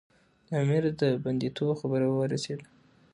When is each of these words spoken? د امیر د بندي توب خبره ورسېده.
د 0.47 0.49
امیر 0.61 0.83
د 1.01 1.03
بندي 1.23 1.49
توب 1.57 1.69
خبره 1.81 2.07
ورسېده. 2.11 2.67